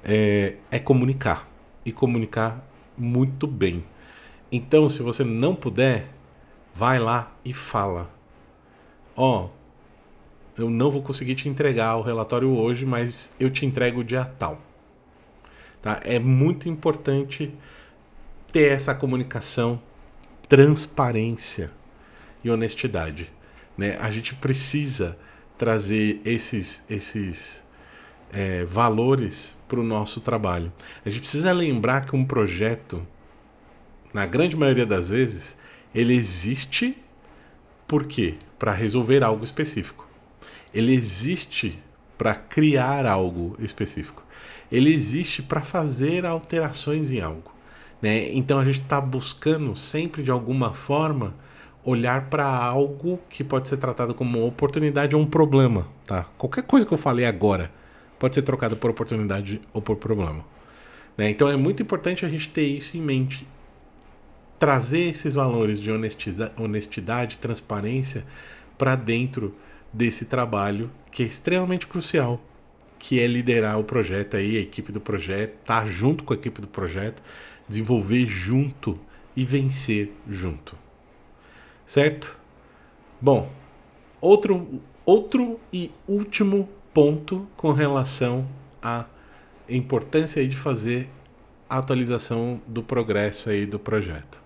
É, 0.02 0.54
é 0.70 0.78
comunicar. 0.78 1.48
E 1.84 1.92
comunicar 1.92 2.66
muito 2.96 3.46
bem. 3.46 3.84
Então, 4.50 4.88
se 4.88 5.02
você 5.02 5.24
não 5.24 5.54
puder, 5.54 6.08
vai 6.74 6.98
lá 6.98 7.36
e 7.44 7.52
fala. 7.52 8.10
Ó, 9.14 9.44
oh, 9.44 9.50
eu 10.56 10.70
não 10.70 10.90
vou 10.90 11.02
conseguir 11.02 11.34
te 11.34 11.48
entregar 11.48 11.96
o 11.96 12.02
relatório 12.02 12.50
hoje, 12.50 12.86
mas 12.86 13.34
eu 13.38 13.50
te 13.50 13.66
entrego 13.66 14.00
o 14.00 14.04
dia 14.04 14.24
tal. 14.24 14.60
Tá? 15.82 16.00
É 16.02 16.18
muito 16.18 16.68
importante 16.68 17.52
ter 18.50 18.72
essa 18.72 18.94
comunicação, 18.94 19.80
transparência 20.48 21.70
e 22.44 22.50
honestidade. 22.50 23.32
Né? 23.76 23.96
A 24.00 24.10
gente 24.10 24.34
precisa 24.34 25.16
trazer 25.56 26.20
esses, 26.24 26.84
esses 26.88 27.64
é, 28.32 28.64
valores 28.64 29.56
para 29.66 29.80
o 29.80 29.84
nosso 29.84 30.20
trabalho. 30.20 30.72
A 31.04 31.10
gente 31.10 31.22
precisa 31.22 31.52
lembrar 31.52 32.04
que 32.04 32.14
um 32.14 32.24
projeto, 32.24 33.06
na 34.12 34.26
grande 34.26 34.56
maioria 34.56 34.86
das 34.86 35.08
vezes, 35.08 35.56
ele 35.94 36.14
existe 36.14 36.96
por 37.86 38.06
quê? 38.06 38.34
Para 38.58 38.72
resolver 38.72 39.22
algo 39.22 39.44
específico. 39.44 40.08
Ele 40.72 40.92
existe 40.94 41.78
para 42.16 42.34
criar 42.34 43.06
algo 43.06 43.56
específico. 43.58 44.24
Ele 44.72 44.92
existe 44.92 45.42
para 45.42 45.60
fazer 45.60 46.24
alterações 46.24 47.10
em 47.10 47.20
algo. 47.20 47.52
Né? 48.00 48.32
Então 48.32 48.58
a 48.58 48.64
gente 48.64 48.80
está 48.80 49.00
buscando 49.00 49.76
sempre 49.76 50.22
de 50.22 50.30
alguma 50.30 50.74
forma 50.74 51.34
olhar 51.84 52.30
para 52.30 52.46
algo 52.46 53.20
que 53.28 53.44
pode 53.44 53.68
ser 53.68 53.76
tratado 53.76 54.14
como 54.14 54.38
uma 54.38 54.46
oportunidade 54.46 55.14
ou 55.14 55.20
um 55.20 55.26
problema. 55.26 55.86
Tá? 56.04 56.24
Qualquer 56.38 56.62
coisa 56.62 56.86
que 56.86 56.92
eu 56.92 56.98
falei 56.98 57.26
agora 57.26 57.70
pode 58.18 58.34
ser 58.34 58.42
trocada 58.42 58.74
por 58.74 58.90
oportunidade 58.90 59.60
ou 59.72 59.82
por 59.82 59.96
problema. 59.96 60.44
Né? 61.16 61.30
Então 61.30 61.48
é 61.48 61.56
muito 61.56 61.82
importante 61.82 62.24
a 62.24 62.28
gente 62.28 62.48
ter 62.48 62.64
isso 62.64 62.96
em 62.96 63.00
mente. 63.00 63.46
Trazer 64.58 65.10
esses 65.10 65.34
valores 65.34 65.78
de 65.78 65.90
honestidade, 65.90 67.38
transparência 67.38 68.24
para 68.78 68.96
dentro 68.96 69.54
desse 69.92 70.24
trabalho 70.24 70.90
que 71.10 71.22
é 71.22 71.26
extremamente 71.26 71.86
crucial, 71.86 72.40
que 72.98 73.20
é 73.20 73.26
liderar 73.26 73.78
o 73.78 73.84
projeto 73.84 74.36
aí, 74.36 74.56
a 74.56 74.60
equipe 74.60 74.90
do 74.90 75.00
projeto, 75.00 75.60
estar 75.60 75.82
tá 75.82 75.86
junto 75.86 76.24
com 76.24 76.32
a 76.32 76.36
equipe 76.36 76.60
do 76.60 76.66
projeto, 76.66 77.22
desenvolver 77.68 78.26
junto 78.26 78.98
e 79.36 79.44
vencer 79.44 80.12
junto. 80.28 80.83
Certo? 81.86 82.36
Bom, 83.20 83.50
outro 84.20 84.80
outro 85.04 85.60
e 85.72 85.90
último 86.06 86.68
ponto 86.92 87.46
com 87.56 87.72
relação 87.72 88.48
à 88.82 89.04
importância 89.68 90.46
de 90.46 90.56
fazer 90.56 91.08
a 91.68 91.78
atualização 91.78 92.60
do 92.66 92.82
progresso 92.82 93.50
aí 93.50 93.66
do 93.66 93.78
projeto. 93.78 94.42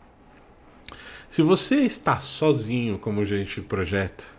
Se 1.28 1.42
você 1.42 1.76
está 1.82 2.20
sozinho 2.20 2.98
como 2.98 3.24
gerente 3.24 3.60
de 3.60 3.66
projeto, 3.66 4.34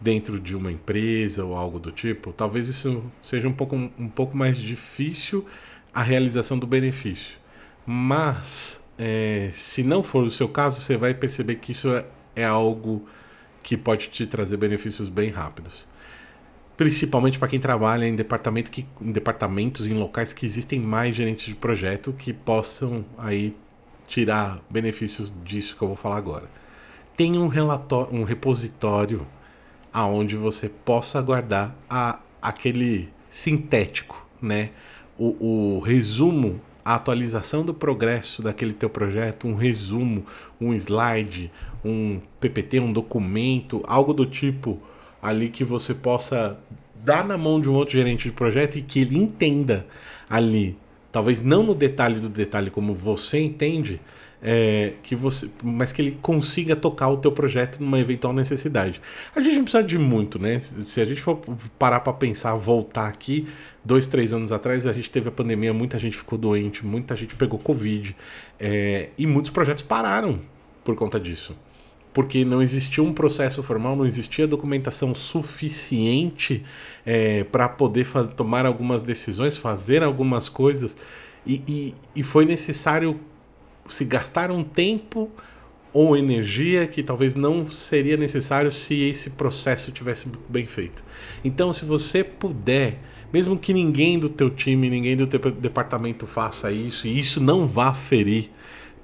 dentro 0.00 0.38
de 0.38 0.54
uma 0.54 0.70
empresa 0.70 1.44
ou 1.44 1.56
algo 1.56 1.78
do 1.78 1.90
tipo, 1.90 2.32
talvez 2.32 2.68
isso 2.68 3.02
seja 3.20 3.48
um 3.48 3.52
pouco, 3.52 3.74
um 3.76 4.08
pouco 4.08 4.36
mais 4.36 4.58
difícil 4.58 5.44
a 5.92 6.02
realização 6.02 6.58
do 6.58 6.66
benefício. 6.66 7.36
Mas, 7.84 8.84
é, 8.98 9.50
se 9.52 9.82
não 9.82 10.02
for 10.02 10.22
o 10.22 10.30
seu 10.30 10.48
caso, 10.48 10.80
você 10.80 10.96
vai 10.96 11.14
perceber 11.14 11.56
que 11.56 11.72
isso 11.72 11.88
é, 11.88 12.04
é 12.38 12.44
algo 12.44 13.06
que 13.62 13.76
pode 13.76 14.08
te 14.08 14.26
trazer 14.26 14.56
benefícios 14.56 15.08
bem 15.08 15.30
rápidos. 15.30 15.88
Principalmente 16.76 17.38
para 17.38 17.48
quem 17.48 17.58
trabalha 17.58 18.06
em, 18.06 18.14
departamento 18.14 18.70
que, 18.70 18.86
em 19.00 19.10
departamentos, 19.10 19.86
em 19.86 19.94
locais 19.94 20.32
que 20.32 20.46
existem 20.46 20.78
mais 20.78 21.16
gerentes 21.16 21.46
de 21.46 21.56
projeto 21.56 22.12
que 22.12 22.32
possam 22.32 23.04
aí 23.18 23.56
tirar 24.06 24.60
benefícios 24.70 25.32
disso 25.44 25.76
que 25.76 25.82
eu 25.82 25.88
vou 25.88 25.96
falar 25.96 26.16
agora. 26.16 26.48
Tem 27.16 27.36
um 27.36 27.48
relatório, 27.48 28.14
um 28.14 28.22
repositório 28.22 29.26
aonde 29.92 30.36
você 30.36 30.68
possa 30.68 31.20
guardar 31.20 31.76
a, 31.90 32.20
aquele 32.40 33.12
sintético, 33.28 34.26
né? 34.40 34.70
O, 35.18 35.76
o 35.76 35.80
resumo, 35.80 36.60
a 36.88 36.94
atualização 36.94 37.66
do 37.66 37.74
progresso 37.74 38.40
daquele 38.40 38.72
teu 38.72 38.88
projeto, 38.88 39.46
um 39.46 39.54
resumo, 39.54 40.24
um 40.58 40.72
slide, 40.72 41.52
um 41.84 42.18
PPT, 42.40 42.80
um 42.80 42.90
documento, 42.90 43.84
algo 43.86 44.14
do 44.14 44.24
tipo 44.24 44.80
ali 45.20 45.50
que 45.50 45.62
você 45.62 45.92
possa 45.92 46.58
dar 47.04 47.26
na 47.26 47.36
mão 47.36 47.60
de 47.60 47.68
um 47.68 47.74
outro 47.74 47.92
gerente 47.92 48.24
de 48.24 48.32
projeto 48.32 48.78
e 48.78 48.82
que 48.82 49.00
ele 49.00 49.18
entenda 49.18 49.86
ali, 50.30 50.78
talvez 51.12 51.42
não 51.42 51.62
no 51.62 51.74
detalhe 51.74 52.20
do 52.20 52.28
detalhe 52.30 52.70
como 52.70 52.94
você 52.94 53.38
entende, 53.38 54.00
é, 54.42 54.94
que 55.02 55.14
você, 55.14 55.50
mas 55.62 55.92
que 55.92 56.00
ele 56.00 56.18
consiga 56.22 56.74
tocar 56.74 57.10
o 57.10 57.18
teu 57.18 57.32
projeto 57.32 57.80
numa 57.80 57.98
eventual 57.98 58.32
necessidade. 58.32 59.02
A 59.36 59.40
gente 59.40 59.56
não 59.56 59.64
precisa 59.64 59.82
de 59.82 59.98
muito, 59.98 60.38
né? 60.38 60.58
Se 60.58 61.02
a 61.02 61.04
gente 61.04 61.20
for 61.20 61.38
parar 61.78 62.00
para 62.00 62.14
pensar, 62.14 62.54
voltar 62.54 63.08
aqui, 63.08 63.46
dois, 63.84 64.06
três 64.06 64.32
anos 64.32 64.52
atrás, 64.52 64.86
a 64.86 64.92
gente 64.92 65.10
teve 65.10 65.28
a 65.28 65.32
pandemia, 65.32 65.72
muita 65.72 65.98
gente 65.98 66.16
ficou 66.16 66.38
doente, 66.38 66.84
muita 66.84 67.16
gente 67.16 67.34
pegou 67.34 67.58
Covid 67.58 68.14
é, 68.58 69.10
e 69.16 69.26
muitos 69.26 69.50
projetos 69.50 69.82
pararam 69.82 70.40
por 70.84 70.94
conta 70.94 71.18
disso. 71.18 71.56
Porque 72.12 72.44
não 72.44 72.60
existia 72.60 73.02
um 73.02 73.12
processo 73.12 73.62
formal, 73.62 73.94
não 73.94 74.06
existia 74.06 74.46
documentação 74.46 75.14
suficiente 75.14 76.64
é, 77.06 77.44
para 77.44 77.68
poder 77.68 78.04
faz, 78.04 78.28
tomar 78.30 78.66
algumas 78.66 79.02
decisões, 79.02 79.56
fazer 79.56 80.02
algumas 80.02 80.48
coisas, 80.48 80.96
e, 81.46 81.62
e, 81.68 81.94
e 82.16 82.22
foi 82.22 82.44
necessário 82.44 83.20
se 83.88 84.04
gastaram 84.04 84.62
tempo 84.62 85.30
ou 85.92 86.16
energia 86.16 86.86
que 86.86 87.02
talvez 87.02 87.34
não 87.34 87.70
seria 87.72 88.16
necessário 88.16 88.70
se 88.70 89.08
esse 89.08 89.30
processo 89.30 89.90
tivesse 89.90 90.30
bem 90.48 90.66
feito. 90.66 91.02
Então, 91.42 91.72
se 91.72 91.84
você 91.84 92.22
puder, 92.22 92.98
mesmo 93.32 93.58
que 93.58 93.72
ninguém 93.72 94.18
do 94.18 94.28
teu 94.28 94.50
time, 94.50 94.88
ninguém 94.88 95.16
do 95.16 95.26
teu 95.26 95.40
departamento 95.50 96.26
faça 96.26 96.72
isso, 96.72 97.06
e 97.06 97.18
isso 97.18 97.40
não 97.40 97.66
vá 97.66 97.92
ferir 97.92 98.50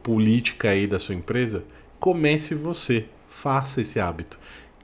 política 0.03 0.71
aí 0.71 0.87
da 0.87 0.99
sua 0.99 1.15
empresa, 1.15 1.65
comece 1.99 2.55
você, 2.55 3.07
faça 3.29 3.81
esse 3.81 3.99
hábito. 3.99 4.39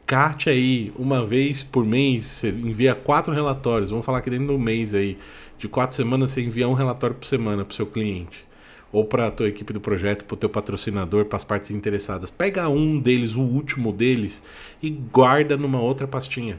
Cate 0.07 0.51
aí 0.51 0.93
uma 0.97 1.25
vez 1.25 1.63
por 1.63 1.85
mês, 1.85 2.27
você 2.27 2.49
envia 2.49 2.95
quatro 2.95 3.33
relatórios. 3.33 3.91
Vamos 3.91 4.05
falar 4.05 4.21
que 4.21 4.31
dentro 4.31 4.49
do 4.49 4.59
mês 4.59 4.93
aí, 4.93 5.17
de 5.57 5.69
quatro 5.69 5.95
semanas, 5.95 6.33
você 6.33 6.43
envia 6.43 6.69
um 6.69 6.73
relatório 6.73 7.15
por 7.15 7.27
semana 7.27 7.65
para 7.65 7.73
o 7.73 7.77
seu 7.77 7.87
cliente 7.87 8.45
ou 8.93 9.05
para 9.05 9.29
a 9.29 9.31
tua 9.31 9.49
equipe 9.49 9.73
do 9.73 9.81
projeto, 9.81 10.25
para 10.25 10.35
o 10.35 10.37
teu 10.37 10.49
patrocinador, 10.49 11.27
para 11.27 11.37
as 11.37 11.45
partes 11.45 11.71
interessadas. 11.71 12.29
Pega 12.29 12.69
um 12.69 12.99
deles, 12.99 13.37
o 13.37 13.41
último 13.41 13.93
deles, 13.93 14.43
e 14.83 14.91
guarda 14.91 15.57
numa 15.57 15.81
outra 15.81 16.09
pastinha. 16.09 16.59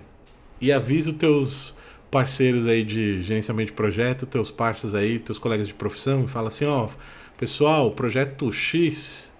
E 0.59 0.71
avisa 0.71 1.11
os 1.11 1.17
teus 1.17 1.75
parceiros 2.11 2.67
aí 2.67 2.83
de 2.83 3.23
gerenciamento 3.23 3.67
de 3.67 3.73
projeto, 3.73 4.25
teus 4.25 4.51
parceiros 4.51 4.93
aí, 4.93 5.17
teus 5.17 5.39
colegas 5.39 5.67
de 5.67 5.73
profissão, 5.73 6.25
e 6.25 6.27
fala 6.27 6.49
assim, 6.49 6.65
ó, 6.65 6.89
pessoal, 7.39 7.87
o 7.87 7.91
projeto 7.91 8.51
X 8.51 9.31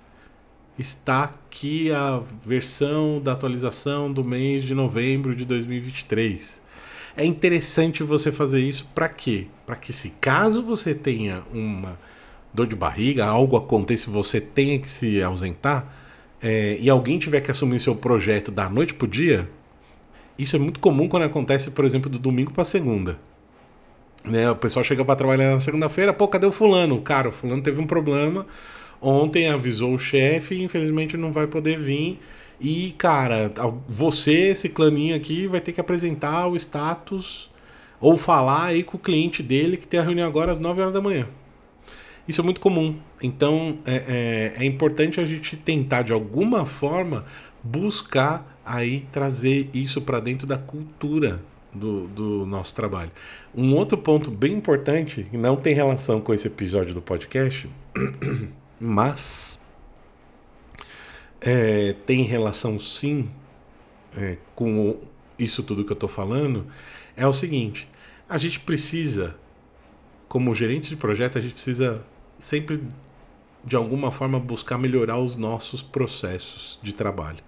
está 0.79 1.25
aqui 1.25 1.91
a 1.91 2.21
versão 2.45 3.19
da 3.21 3.33
atualização 3.33 4.11
do 4.11 4.23
mês 4.23 4.63
de 4.63 4.73
novembro 4.73 5.35
de 5.35 5.43
2023. 5.43 6.61
É 7.15 7.25
interessante 7.25 8.03
você 8.03 8.31
fazer 8.31 8.61
isso 8.61 8.87
para 8.95 9.09
quê? 9.09 9.47
Para 9.65 9.75
que 9.75 9.91
se 9.91 10.11
caso 10.21 10.63
você 10.63 10.95
tenha 10.95 11.43
uma 11.53 11.99
dor 12.53 12.67
de 12.67 12.75
barriga, 12.75 13.25
algo 13.25 13.57
aconteça 13.57 14.09
você 14.09 14.39
tenha 14.39 14.79
que 14.79 14.89
se 14.89 15.21
ausentar, 15.21 15.93
é, 16.41 16.77
e 16.79 16.89
alguém 16.89 17.19
tiver 17.19 17.41
que 17.41 17.51
assumir 17.51 17.81
seu 17.81 17.95
projeto 17.95 18.49
da 18.49 18.69
noite 18.69 18.93
pro 18.93 19.07
dia, 19.07 19.49
isso 20.37 20.55
é 20.55 20.59
muito 20.59 20.79
comum 20.79 21.07
quando 21.07 21.23
acontece, 21.23 21.71
por 21.71 21.85
exemplo, 21.85 22.09
do 22.09 22.19
domingo 22.19 22.51
para 22.51 22.63
segunda. 22.63 23.19
Né, 24.23 24.49
o 24.51 24.55
pessoal 24.55 24.83
chega 24.83 25.03
para 25.03 25.15
trabalhar 25.15 25.55
na 25.55 25.59
segunda-feira, 25.59 26.13
pô, 26.13 26.27
cadê 26.27 26.45
o 26.45 26.51
fulano? 26.51 27.01
Cara, 27.01 27.29
o 27.29 27.31
fulano 27.31 27.61
teve 27.61 27.81
um 27.81 27.87
problema, 27.87 28.45
ontem 29.01 29.49
avisou 29.49 29.95
o 29.95 29.99
chefe, 29.99 30.61
infelizmente 30.61 31.17
não 31.17 31.31
vai 31.31 31.47
poder 31.47 31.79
vir. 31.79 32.19
E, 32.59 32.93
cara, 32.97 33.51
você, 33.87 34.49
esse 34.49 34.69
claninho 34.69 35.15
aqui, 35.15 35.47
vai 35.47 35.59
ter 35.59 35.71
que 35.71 35.81
apresentar 35.81 36.47
o 36.47 36.55
status 36.55 37.49
ou 37.99 38.15
falar 38.15 38.65
aí 38.65 38.83
com 38.83 38.97
o 38.97 38.99
cliente 38.99 39.41
dele 39.41 39.77
que 39.77 39.87
tem 39.87 39.99
a 39.99 40.03
reunião 40.03 40.27
agora 40.27 40.51
às 40.51 40.59
9 40.59 40.81
horas 40.81 40.93
da 40.93 41.01
manhã. 41.01 41.27
Isso 42.27 42.41
é 42.41 42.43
muito 42.43 42.61
comum. 42.61 42.97
Então 43.21 43.77
é, 43.85 44.53
é, 44.57 44.63
é 44.63 44.65
importante 44.65 45.19
a 45.19 45.25
gente 45.25 45.55
tentar 45.57 46.03
de 46.03 46.13
alguma 46.13 46.65
forma 46.65 47.25
buscar 47.63 48.59
aí 48.65 49.07
trazer 49.11 49.69
isso 49.73 50.01
para 50.01 50.19
dentro 50.19 50.47
da 50.47 50.57
cultura 50.57 51.41
do, 51.73 52.07
do, 52.07 52.45
nosso 52.45 52.75
trabalho. 52.75 53.11
Um 53.55 53.73
outro 53.75 53.97
ponto 53.97 54.29
bem 54.29 54.53
importante, 54.53 55.23
que 55.23 55.37
não 55.37 55.55
tem 55.55 55.73
relação 55.73 56.19
com 56.19 56.33
esse 56.33 56.47
episódio 56.47 56.93
do 56.93 57.01
podcast, 57.01 57.69
mas 58.79 59.61
é, 61.39 61.95
tem 62.05 62.23
relação 62.23 62.77
sim 62.77 63.29
é, 64.17 64.37
com 64.55 64.97
isso 65.39 65.63
tudo 65.63 65.83
que 65.83 65.91
eu 65.91 65.95
estou 65.95 66.09
falando, 66.09 66.67
é 67.15 67.25
o 67.25 67.33
seguinte: 67.33 67.87
a 68.29 68.37
gente 68.37 68.59
precisa, 68.59 69.35
como 70.31 70.55
gerente 70.55 70.87
de 70.87 70.95
projeto, 70.95 71.37
a 71.37 71.41
gente 71.41 71.53
precisa 71.53 72.01
sempre 72.39 72.81
de 73.65 73.75
alguma 73.75 74.13
forma 74.13 74.39
buscar 74.39 74.77
melhorar 74.77 75.19
os 75.19 75.35
nossos 75.35 75.81
processos 75.81 76.79
de 76.81 76.93
trabalho. 76.93 77.43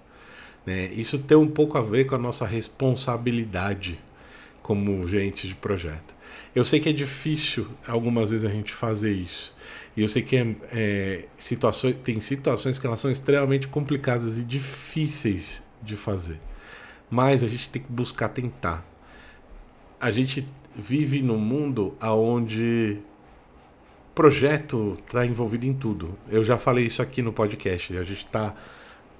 Né? 0.65 0.87
Isso 0.87 1.17
tem 1.17 1.37
um 1.37 1.47
pouco 1.47 1.77
a 1.77 1.81
ver 1.81 2.03
com 2.03 2.15
a 2.15 2.17
nossa 2.17 2.45
responsabilidade 2.45 3.97
como 4.61 5.07
gerente 5.07 5.47
de 5.47 5.55
projeto. 5.55 6.13
Eu 6.53 6.65
sei 6.65 6.81
que 6.81 6.89
é 6.89 6.91
difícil 6.91 7.69
algumas 7.87 8.31
vezes 8.31 8.45
a 8.45 8.51
gente 8.51 8.73
fazer 8.73 9.13
isso. 9.13 9.55
E 9.95 10.01
eu 10.01 10.09
sei 10.09 10.21
que 10.21 10.35
é, 10.35 10.55
é, 10.73 11.25
situações, 11.37 11.95
tem 12.03 12.19
situações 12.19 12.77
que 12.77 12.85
elas 12.85 12.99
são 12.99 13.09
extremamente 13.09 13.65
complicadas 13.69 14.37
e 14.37 14.43
difíceis 14.43 15.63
de 15.81 15.95
fazer. 15.95 16.37
Mas 17.09 17.45
a 17.45 17.47
gente 17.47 17.69
tem 17.69 17.81
que 17.81 17.89
buscar 17.89 18.27
tentar. 18.27 18.85
A 20.01 20.11
gente 20.11 20.45
vive 20.75 21.21
num 21.21 21.37
mundo 21.37 21.95
onde 22.01 22.99
projeto 24.13 24.97
está 25.05 25.25
envolvido 25.25 25.65
em 25.65 25.73
tudo. 25.73 26.17
Eu 26.29 26.43
já 26.43 26.57
falei 26.57 26.85
isso 26.85 27.01
aqui 27.01 27.21
no 27.21 27.33
podcast. 27.33 27.97
A 27.97 28.03
gente 28.03 28.25
está. 28.25 28.55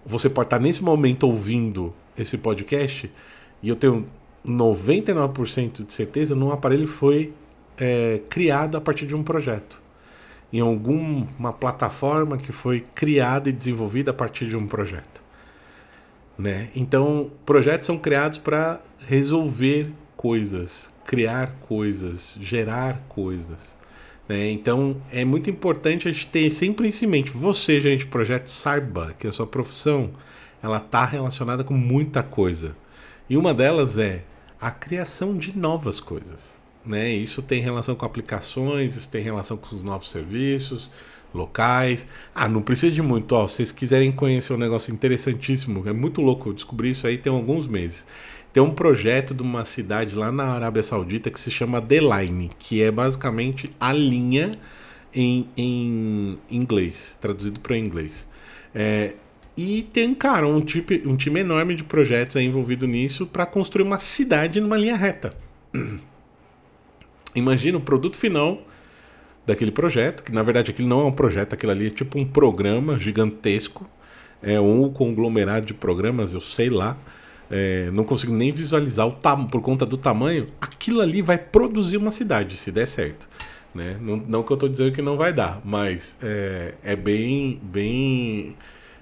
Você 0.05 0.29
pode 0.29 0.48
estar 0.48 0.57
tá 0.57 0.63
nesse 0.63 0.83
momento 0.83 1.24
ouvindo 1.24 1.93
esse 2.17 2.38
podcast 2.38 3.10
e 3.62 3.69
eu 3.69 3.75
tenho 3.75 4.05
99% 4.45 5.86
de 5.86 5.93
certeza 5.93 6.36
num 6.36 6.51
aparelho 6.51 6.88
foi 6.88 7.33
é, 7.77 8.22
criado 8.29 8.75
a 8.75 8.81
partir 8.81 9.05
de 9.05 9.15
um 9.15 9.24
projeto. 9.24 9.81
Em 10.51 10.60
alguma 10.60 11.51
plataforma 11.53 12.38
que 12.38 12.51
foi 12.51 12.81
criada 12.93 13.50
e 13.50 13.51
desenvolvida 13.51 14.12
a 14.12 14.13
partir 14.13 14.45
de 14.45 14.55
um 14.55 14.67
projeto. 14.67 15.24
Né? 16.38 16.69
Então, 16.75 17.31
projetos 17.45 17.88
são 17.88 17.98
criados 17.98 18.38
para 18.38 18.81
resolver 19.07 19.91
coisas, 20.15 20.93
criar 21.05 21.55
coisas, 21.62 22.36
gerar 22.39 23.01
coisas. 23.10 23.77
Né? 24.27 24.51
Então 24.51 25.01
é 25.12 25.25
muito 25.25 25.50
importante 25.50 26.08
a 26.08 26.12
gente 26.12 26.27
ter 26.27 26.50
sempre 26.50 26.89
em 26.89 27.08
mente. 27.08 27.32
Você, 27.32 27.82
gente, 27.82 28.08
projeto, 28.08 28.48
saiba 28.48 29.13
que 29.17 29.27
a 29.27 29.32
sua 29.32 29.48
profissão 29.48 30.12
ela 30.62 30.77
está 30.77 31.05
relacionada 31.05 31.63
com 31.63 31.74
muita 31.74 32.24
coisa. 32.24 32.75
E 33.29 33.36
uma 33.36 33.53
delas 33.53 33.98
é 33.98 34.24
a 34.60 34.72
criação 34.72 35.38
de 35.38 35.58
novas 35.58 36.00
coisas. 36.00 36.55
Né? 36.86 37.12
Isso 37.12 37.41
tem 37.41 37.62
relação 37.62 37.96
com 37.96 38.05
aplicações, 38.05 38.96
isso 38.96 39.10
tem 39.10 39.24
relação 39.24 39.58
com 39.58 39.75
os 39.75 39.84
novos 39.84 40.10
serviços 40.10 40.91
locais. 41.34 42.05
Ah, 42.34 42.48
não 42.48 42.62
precisa 42.62 42.93
de 42.93 43.01
muito. 43.01 43.34
Ó, 43.34 43.48
se 43.48 43.55
vocês 43.55 43.72
quiserem 43.72 44.12
conhecer 44.12 44.53
um 44.53 44.58
negócio 44.58 44.93
interessantíssimo, 44.93 45.88
é 45.88 45.93
muito 45.93 46.22
louco, 46.22 46.50
eu 46.50 46.53
descobri 46.53 46.91
isso 46.91 47.08
aí 47.08 47.17
tem 47.17 47.34
alguns 47.34 47.67
meses. 47.67 48.05
Tem 48.53 48.62
um 48.62 48.69
projeto 48.69 49.33
de 49.33 49.41
uma 49.41 49.65
cidade 49.65 50.13
lá 50.13 50.31
na 50.31 50.43
Arábia 50.43 50.83
Saudita 50.83 51.31
que 51.31 51.39
se 51.39 51.50
chama 51.50 51.81
The 51.81 52.00
Line, 52.00 52.51
que 52.60 52.83
é 52.83 52.91
basicamente 52.91 53.72
a 53.79 53.91
linha 53.91 54.60
em, 55.12 55.50
em 55.57 56.38
inglês, 56.51 57.17
traduzido 57.19 57.60
para 57.60 57.75
inglês. 57.75 58.29
É, 58.74 59.15
e 59.57 59.83
tem, 59.91 60.13
cara, 60.13 60.48
um, 60.48 60.62
tipo, 60.62 60.93
um 61.07 61.15
time 61.15 61.39
enorme 61.39 61.75
de 61.75 61.83
projetos 61.83 62.36
envolvido 62.36 62.86
nisso 62.86 63.25
para 63.25 63.45
construir 63.45 63.83
uma 63.86 63.98
cidade 63.98 64.62
numa 64.62 64.77
linha 64.77 64.95
reta. 64.95 65.36
Imagina 67.36 67.79
o 67.79 67.81
produto 67.81 68.15
final 68.15 68.62
daquele 69.48 69.72
projeto, 69.72 70.24
que 70.24 70.31
na 70.31 70.43
verdade 70.43 70.69
aquilo 70.69 70.88
não 70.88 71.01
é 71.01 71.05
um 71.05 71.12
projeto, 71.12 71.53
aquilo 71.53 71.72
ali 71.72 71.88
é 71.88 71.89
tipo 71.89 72.19
um 72.19 72.25
programa 72.25 73.00
gigantesco, 73.00 73.89
é 74.43 74.60
um 74.60 74.89
conglomerado 74.89 75.65
de 75.65 75.74
programas, 75.74 76.33
eu 76.33 76.41
sei 76.41 76.69
lá, 76.69 76.98
é, 77.55 77.91
não 77.91 78.03
consigo 78.03 78.33
nem 78.33 78.51
visualizar 78.51 79.07
o 79.07 79.12
por 79.48 79.62
conta 79.62 79.86
do 79.86 79.95
tamanho, 79.95 80.48
aquilo 80.60 81.01
ali 81.01 81.22
vai 81.22 81.38
produzir 81.38 81.98
uma 81.98 82.10
cidade, 82.10 82.57
se 82.57 82.72
der 82.72 82.88
certo. 82.88 83.29
Né? 83.75 83.95
Não, 84.01 84.17
não 84.17 84.43
que 84.43 84.51
eu 84.51 84.55
estou 84.55 84.67
dizendo 84.67 84.91
que 84.91 85.03
não 85.03 85.17
vai 85.17 85.31
dar, 85.31 85.62
mas 85.63 86.17
é, 86.24 86.74
é 86.83 86.95
bem, 86.95 87.60
bem 87.62 88.55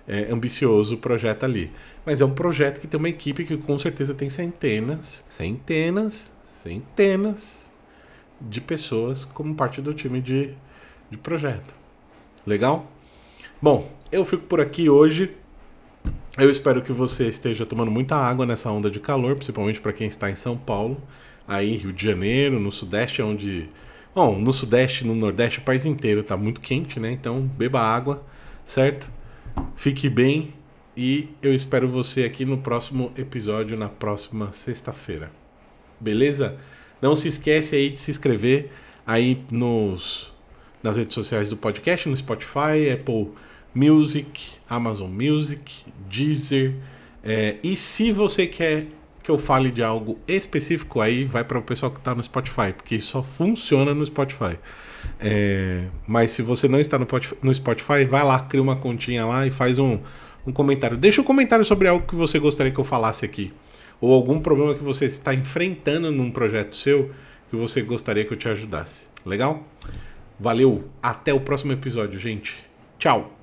é, 0.06 0.30
ambicioso 0.30 0.96
o 0.96 0.98
projeto 0.98 1.46
ali. 1.46 1.72
Mas 2.06 2.20
é 2.20 2.26
um 2.26 2.34
projeto 2.34 2.82
que 2.82 2.88
tem 2.88 2.98
uma 2.98 3.08
equipe 3.08 3.46
que 3.46 3.56
com 3.56 3.80
certeza 3.80 4.14
tem 4.14 4.30
centenas, 4.30 5.24
centenas, 5.30 6.34
centenas 6.44 7.72
de 8.42 8.60
pessoas 8.60 9.24
como 9.24 9.56
parte 9.56 9.82
do 9.82 9.94
time 9.94 10.20
de, 10.20 10.54
de 11.10 11.18
projeto. 11.18 11.74
Legal? 12.46 12.92
Bom, 13.62 13.90
eu 14.12 14.26
fico 14.26 14.44
por 14.44 14.60
aqui 14.60 14.90
hoje. 14.90 15.38
Eu 16.38 16.50
espero 16.50 16.82
que 16.82 16.94
você 16.94 17.28
esteja 17.28 17.66
tomando 17.66 17.92
muita 17.92 18.16
água 18.16 18.46
nessa 18.46 18.72
onda 18.72 18.90
de 18.90 19.02
calor, 19.02 19.36
principalmente 19.36 19.82
para 19.82 19.92
quem 19.92 20.08
está 20.08 20.32
em 20.32 20.36
São 20.36 20.58
Paulo, 20.58 21.02
aí 21.46 21.76
Rio 21.76 21.92
de 21.92 22.06
Janeiro, 22.06 22.58
no 22.58 22.72
Sudeste, 22.72 23.22
onde. 23.22 23.70
Bom, 24.16 24.40
no 24.40 24.54
Sudeste, 24.54 25.06
no 25.06 25.14
Nordeste, 25.14 25.60
o 25.60 25.64
país 25.64 25.84
inteiro 25.84 26.22
está 26.22 26.38
muito 26.38 26.62
quente, 26.62 27.00
né? 27.02 27.12
Então 27.12 27.42
beba 27.42 27.82
água, 27.82 28.26
certo? 28.66 29.12
Fique 29.76 30.10
bem 30.10 30.54
e 30.96 31.28
eu 31.42 31.54
espero 31.54 31.90
você 31.90 32.24
aqui 32.24 32.46
no 32.46 32.58
próximo 32.58 33.12
episódio, 33.18 33.78
na 33.78 33.90
próxima 33.90 34.54
sexta-feira. 34.54 35.30
Beleza? 36.00 36.58
Não 37.02 37.14
se 37.14 37.28
esquece 37.28 37.76
aí 37.76 37.90
de 37.90 38.00
se 38.00 38.10
inscrever 38.10 38.72
aí 39.06 39.44
nos, 39.52 40.32
nas 40.82 40.96
redes 40.96 41.14
sociais 41.14 41.50
do 41.50 41.58
podcast, 41.58 42.08
no 42.08 42.16
Spotify, 42.16 42.90
Apple 42.94 43.32
Music, 43.74 44.54
Amazon 44.70 45.10
Music, 45.10 45.86
Deezer. 46.10 46.76
É, 47.24 47.58
e 47.64 47.76
se 47.76 48.12
você 48.12 48.48
quer 48.48 48.88
que 49.24 49.30
eu 49.30 49.38
fale 49.38 49.70
de 49.70 49.84
algo 49.84 50.20
específico, 50.28 51.00
aí 51.00 51.24
vai 51.24 51.44
para 51.44 51.60
o 51.60 51.62
pessoal 51.62 51.92
que 51.92 52.00
está 52.00 52.16
no 52.16 52.24
Spotify, 52.24 52.74
porque 52.76 53.00
só 53.00 53.22
funciona 53.22 53.94
no 53.94 54.06
Spotify. 54.06 54.58
É, 55.20 55.86
mas 56.08 56.32
se 56.32 56.42
você 56.42 56.68
não 56.68 56.80
está 56.80 56.98
no, 56.98 57.54
Spotify, 57.54 58.06
vai 58.06 58.24
lá, 58.24 58.40
cria 58.40 58.62
uma 58.62 58.76
continha 58.76 59.26
lá 59.26 59.46
e 59.46 59.52
faz 59.52 59.78
um, 59.78 60.00
um 60.46 60.52
comentário. 60.52 60.98
Deixa 60.98 61.22
um 61.22 61.24
comentário 61.24 61.64
sobre 61.64 61.88
algo 61.88 62.06
que 62.06 62.16
você 62.16 62.40
gostaria 62.40 62.72
que 62.72 62.80
eu 62.80 62.84
falasse 62.84 63.24
aqui. 63.24 63.54
Ou 64.00 64.14
algum 64.14 64.40
problema 64.40 64.74
que 64.74 64.84
você 64.84 65.06
está 65.06 65.34
enfrentando 65.34 66.12
num 66.12 66.32
projeto 66.32 66.76
seu 66.76 67.12
que 67.50 67.56
você 67.56 67.82
gostaria 67.82 68.26
que 68.26 68.34
eu 68.34 68.38
te 68.38 68.48
ajudasse. 68.48 69.10
Legal? 69.26 69.64
Valeu, 70.40 70.90
até 71.04 71.34
o 71.34 71.40
próximo 71.40 71.72
episódio, 71.72 72.18
gente. 72.18 72.58
Tchau! 72.98 73.41